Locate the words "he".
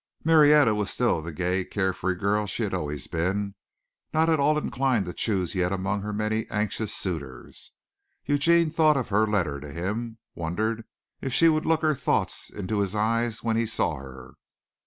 13.57-13.67